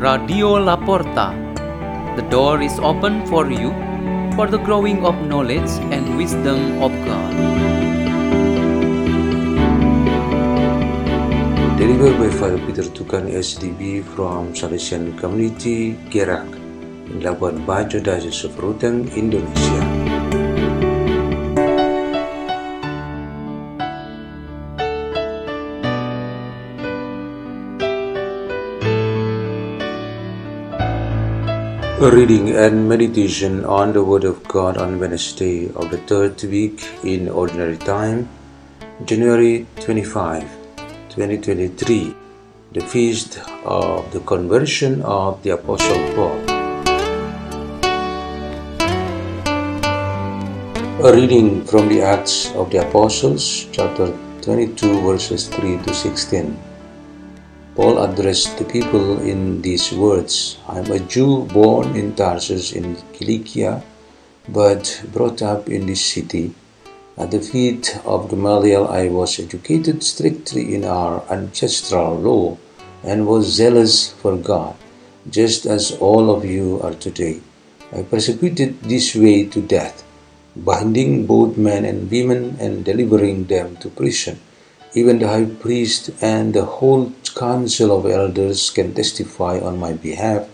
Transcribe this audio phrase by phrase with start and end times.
[0.00, 1.36] Radio Laporta.
[2.16, 3.68] The door is open for you
[4.32, 7.36] for the growing of knowledge and wisdom of God.
[11.76, 16.48] Delivered by Father Peter Tukan SDB from Salesian Community, Gerak,
[17.20, 19.89] Labuan Bajo, Diocese of Ruteng, Indonesia.
[32.02, 36.88] A reading and meditation on the Word of God on Wednesday of the third week
[37.04, 38.26] in Ordinary Time,
[39.04, 40.44] January 25,
[41.10, 42.14] 2023,
[42.72, 46.40] the feast of the conversion of the Apostle Paul.
[51.04, 54.08] A reading from the Acts of the Apostles, chapter
[54.40, 56.69] 22, verses 3 to 16.
[57.80, 62.98] Paul addressed the people in these words I am a Jew born in Tarsus in
[63.16, 63.82] Cilicia,
[64.46, 66.52] but brought up in this city.
[67.16, 72.58] At the feet of Gamaliel, I was educated strictly in our ancestral law
[73.02, 74.76] and was zealous for God,
[75.30, 77.40] just as all of you are today.
[77.96, 80.04] I persecuted this way to death,
[80.54, 84.38] binding both men and women and delivering them to prison.
[84.92, 90.48] Even the high priest and the whole council of elders can testify on my behalf,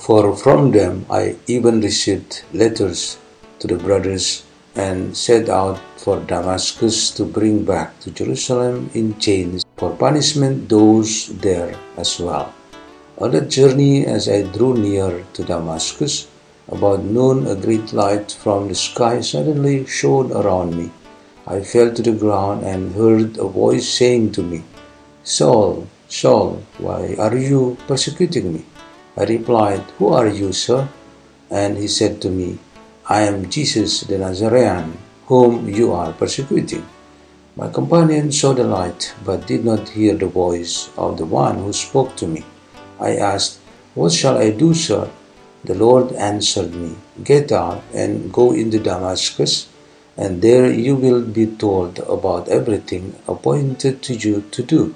[0.00, 3.18] for from them I even received letters
[3.58, 9.66] to the brothers and set out for Damascus to bring back to Jerusalem in chains
[9.76, 12.54] for punishment those there as well.
[13.18, 16.26] On that journey, as I drew near to Damascus,
[16.68, 20.90] about noon a great light from the sky suddenly shone around me.
[21.46, 24.62] I fell to the ground and heard a voice saying to me,
[25.22, 28.64] Saul, Saul, why are you persecuting me?
[29.16, 30.88] I replied, Who are you, sir?
[31.50, 32.58] And he said to me,
[33.08, 34.96] I am Jesus the Nazarene,
[35.26, 36.84] whom you are persecuting.
[37.56, 41.72] My companion saw the light, but did not hear the voice of the one who
[41.72, 42.42] spoke to me.
[42.98, 43.60] I asked,
[43.94, 45.10] What shall I do, sir?
[45.64, 49.68] The Lord answered me, Get out and go into Damascus,
[50.16, 54.94] and there you will be told about everything appointed to you to do.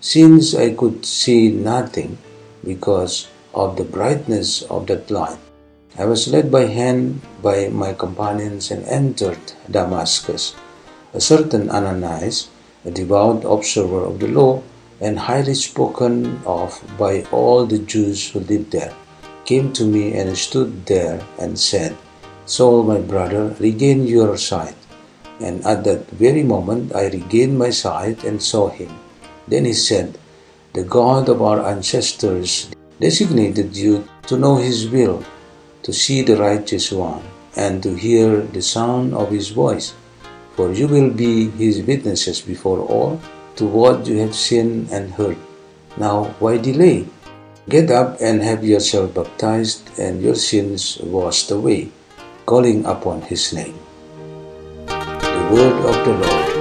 [0.00, 2.18] Since I could see nothing
[2.64, 5.38] because of the brightness of that light,
[5.98, 10.54] I was led by hand by my companions and entered Damascus.
[11.12, 12.48] A certain Ananias,
[12.84, 14.62] a devout observer of the law
[15.00, 18.94] and highly spoken of by all the Jews who lived there,
[19.44, 21.96] came to me and stood there and said,
[22.52, 24.76] Saul, my brother, regain your sight.
[25.40, 28.92] And at that very moment I regained my sight and saw him.
[29.48, 30.18] Then he said,
[30.74, 32.68] The God of our ancestors
[33.00, 35.24] designated you to know his will,
[35.82, 37.24] to see the righteous one,
[37.56, 39.94] and to hear the sound of his voice.
[40.52, 43.18] For you will be his witnesses before all
[43.56, 45.40] to what you have seen and heard.
[45.96, 47.08] Now, why delay?
[47.66, 51.88] Get up and have yourself baptized and your sins washed away,
[52.46, 53.78] calling upon his name.
[54.86, 56.52] The word of the Lord.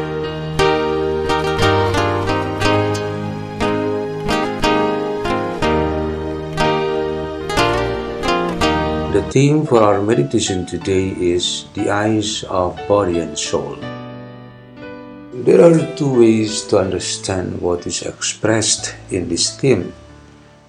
[9.11, 13.75] The theme for our meditation today is the eyes of body and soul.
[15.43, 19.91] There are two ways to understand what is expressed in this theme.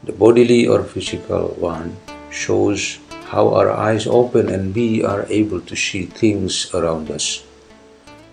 [0.02, 1.96] The bodily or physical one
[2.30, 2.98] shows
[3.32, 7.42] how our eyes open and we are able to see things around us.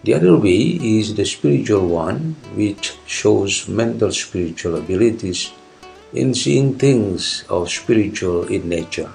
[0.03, 5.51] The other way is the spiritual one, which shows mental spiritual abilities
[6.11, 9.11] in seeing things of spiritual in nature.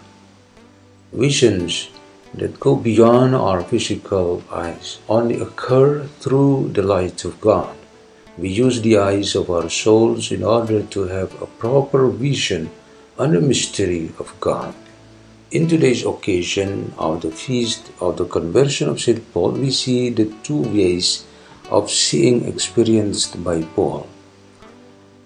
[1.12, 1.90] Visions
[2.32, 7.76] that go beyond our physical eyes only occur through the light of God.
[8.38, 12.70] We use the eyes of our souls in order to have a proper vision
[13.18, 14.74] on the mystery of God.
[15.54, 19.22] In today's occasion of the feast of the conversion of St.
[19.32, 21.24] Paul, we see the two ways
[21.70, 24.08] of seeing experienced by Paul.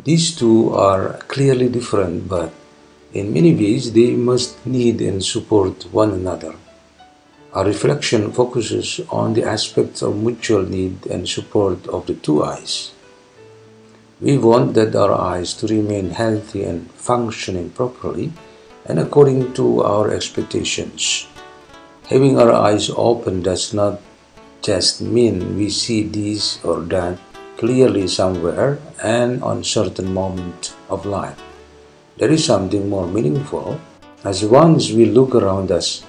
[0.05, 2.53] These two are clearly different, but
[3.15, 6.55] in many ways they must need and support one another.
[7.55, 12.93] Our reflection focuses on the aspects of mutual need and support of the two eyes.
[14.21, 18.35] We want that our eyes to remain healthy and functioning properly
[18.89, 21.29] and according to our expectations.
[22.09, 24.01] Having our eyes open does not
[24.63, 27.19] just mean we see this or that
[27.57, 31.39] clearly somewhere and on certain moment of life.
[32.19, 33.81] there is something more meaningful.
[34.25, 36.03] As once we look around us,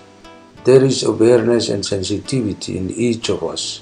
[0.66, 3.82] there is awareness and sensitivity in each of us.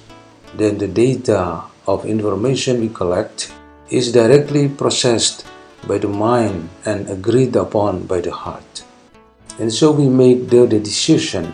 [0.54, 3.52] Then the data of information we collect
[3.90, 5.48] is directly processed
[5.88, 8.84] by the mind and agreed upon by the heart.
[9.60, 11.54] And so we make the, the decision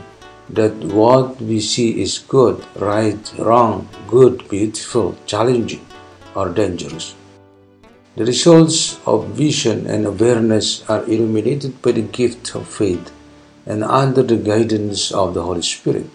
[0.49, 5.85] that what we see is good, right, wrong, good, beautiful, challenging,
[6.35, 7.15] or dangerous.
[8.15, 13.11] The results of vision and awareness are illuminated by the gift of faith
[13.65, 16.09] and under the guidance of the Holy Spirit,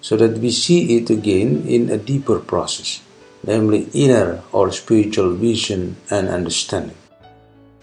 [0.00, 3.02] so that we see it again in a deeper process,
[3.42, 6.96] namely inner or spiritual vision and understanding.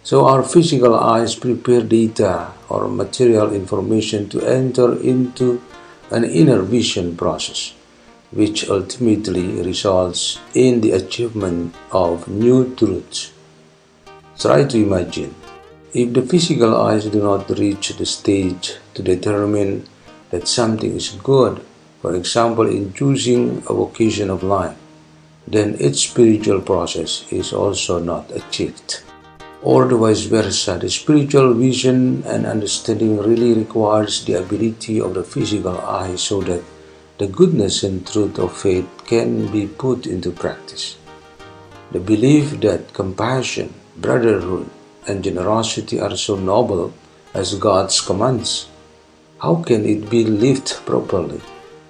[0.03, 5.62] So our physical eyes prepare data or material information to enter into
[6.09, 7.74] an inner vision process,
[8.31, 13.31] which ultimately results in the achievement of new truths.
[14.39, 15.36] Try to imagine
[15.94, 19.86] if the physical eyes do not reach the stage to determine
[20.31, 21.63] that something is good,
[22.01, 24.75] for example, in choosing a vocation of life,
[25.48, 29.03] then its spiritual process is also not achieved
[29.61, 30.77] or the vice versa.
[30.77, 36.63] The spiritual vision and understanding really requires the ability of the physical eye so that
[37.17, 40.97] the goodness and truth of faith can be put into practice.
[41.91, 44.69] The belief that compassion, brotherhood,
[45.07, 46.93] and generosity are so noble
[47.33, 48.67] as God's commands.
[49.39, 51.41] How can it be lived properly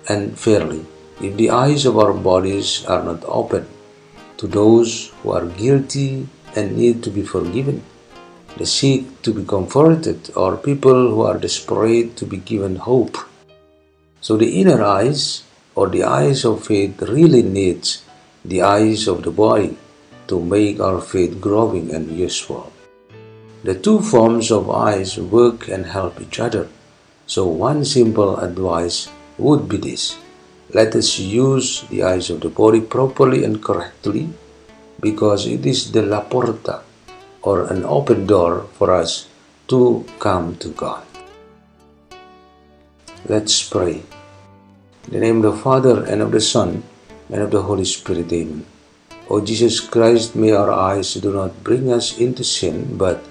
[0.07, 0.85] and fairly
[1.21, 3.67] if the eyes of our bodies are not open
[4.37, 7.83] to those who are guilty and need to be forgiven,
[8.57, 13.17] the sick to be comforted, or people who are desperate to be given hope.
[14.21, 15.43] So the inner eyes
[15.75, 18.03] or the eyes of faith really needs
[18.43, 19.77] the eyes of the body
[20.27, 22.71] to make our faith growing and useful.
[23.63, 26.67] The two forms of eyes work and help each other.
[27.27, 29.07] So one simple advice
[29.37, 30.17] would be this.
[30.73, 34.29] Let us use the eyes of the body properly and correctly
[35.01, 36.81] because it is the La Porta
[37.41, 39.27] or an open door for us
[39.67, 41.03] to come to God.
[43.25, 44.03] Let's pray.
[45.07, 46.83] In the name of the Father and of the Son
[47.29, 48.65] and of the Holy Spirit, Amen.
[49.29, 53.23] O Jesus Christ, may our eyes do not bring us into sin, but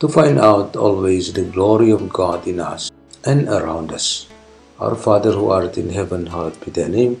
[0.00, 2.90] to find out always the glory of God in us
[3.24, 4.26] and around us.
[4.80, 7.20] Our Father who art in heaven, hallowed be thy name.